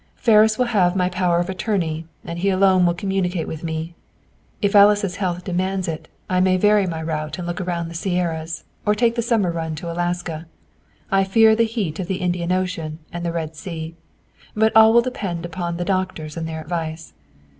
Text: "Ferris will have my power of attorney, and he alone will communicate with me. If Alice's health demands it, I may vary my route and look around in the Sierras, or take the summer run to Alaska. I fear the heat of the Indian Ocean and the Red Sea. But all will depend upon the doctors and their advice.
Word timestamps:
"Ferris 0.15 0.57
will 0.57 0.65
have 0.73 0.95
my 0.95 1.09
power 1.09 1.37
of 1.39 1.47
attorney, 1.47 2.07
and 2.25 2.39
he 2.39 2.49
alone 2.49 2.87
will 2.87 2.93
communicate 2.95 3.47
with 3.47 3.63
me. 3.63 3.93
If 4.59 4.75
Alice's 4.75 5.17
health 5.17 5.43
demands 5.43 5.87
it, 5.87 6.07
I 6.27 6.39
may 6.39 6.57
vary 6.57 6.87
my 6.87 7.03
route 7.03 7.37
and 7.37 7.45
look 7.45 7.61
around 7.61 7.83
in 7.83 7.89
the 7.89 7.93
Sierras, 7.93 8.63
or 8.83 8.95
take 8.95 9.13
the 9.13 9.21
summer 9.21 9.51
run 9.51 9.75
to 9.75 9.91
Alaska. 9.91 10.47
I 11.11 11.23
fear 11.23 11.55
the 11.55 11.65
heat 11.65 11.99
of 11.99 12.07
the 12.07 12.15
Indian 12.17 12.51
Ocean 12.51 12.97
and 13.13 13.23
the 13.23 13.31
Red 13.31 13.55
Sea. 13.55 13.93
But 14.55 14.75
all 14.75 14.91
will 14.91 15.03
depend 15.03 15.45
upon 15.45 15.77
the 15.77 15.85
doctors 15.85 16.35
and 16.35 16.47
their 16.49 16.61
advice. 16.61 17.13